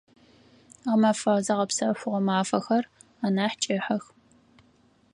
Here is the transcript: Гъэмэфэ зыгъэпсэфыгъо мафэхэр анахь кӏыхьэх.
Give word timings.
Гъэмэфэ 0.83 1.33
зыгъэпсэфыгъо 1.45 2.19
мафэхэр 2.27 2.85
анахь 3.25 3.57
кӏыхьэх. 3.61 4.03